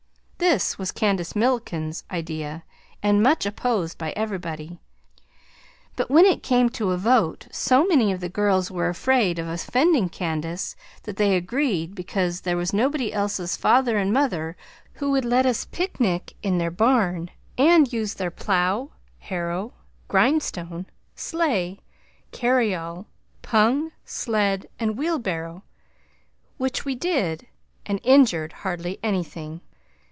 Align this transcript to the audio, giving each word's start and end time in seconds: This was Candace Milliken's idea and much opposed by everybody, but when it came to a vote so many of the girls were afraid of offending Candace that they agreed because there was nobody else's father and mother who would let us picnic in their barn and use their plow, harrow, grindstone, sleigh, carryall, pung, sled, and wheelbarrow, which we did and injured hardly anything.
This 0.51 0.75
was 0.79 0.91
Candace 0.91 1.35
Milliken's 1.35 2.03
idea 2.09 2.63
and 3.03 3.21
much 3.21 3.45
opposed 3.45 3.99
by 3.99 4.09
everybody, 4.15 4.79
but 5.95 6.09
when 6.09 6.25
it 6.25 6.41
came 6.41 6.67
to 6.71 6.89
a 6.91 6.97
vote 6.97 7.47
so 7.51 7.85
many 7.85 8.11
of 8.11 8.21
the 8.21 8.27
girls 8.27 8.71
were 8.71 8.89
afraid 8.89 9.37
of 9.37 9.47
offending 9.47 10.09
Candace 10.09 10.75
that 11.03 11.17
they 11.17 11.37
agreed 11.37 11.93
because 11.93 12.41
there 12.41 12.57
was 12.57 12.73
nobody 12.73 13.13
else's 13.13 13.55
father 13.55 13.97
and 13.99 14.11
mother 14.11 14.57
who 14.93 15.11
would 15.11 15.25
let 15.25 15.45
us 15.45 15.65
picnic 15.65 16.33
in 16.41 16.57
their 16.57 16.71
barn 16.71 17.29
and 17.55 17.93
use 17.93 18.15
their 18.15 18.31
plow, 18.31 18.89
harrow, 19.19 19.73
grindstone, 20.07 20.87
sleigh, 21.15 21.79
carryall, 22.31 23.05
pung, 23.43 23.91
sled, 24.05 24.67
and 24.79 24.97
wheelbarrow, 24.97 25.61
which 26.57 26.83
we 26.83 26.95
did 26.95 27.45
and 27.85 28.01
injured 28.03 28.51
hardly 28.51 28.97
anything. 29.03 29.61